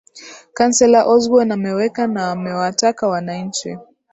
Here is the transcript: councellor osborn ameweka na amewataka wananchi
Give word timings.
councellor 0.57 1.03
osborn 1.13 1.51
ameweka 1.51 2.07
na 2.07 2.27
amewataka 2.31 3.07
wananchi 3.07 3.77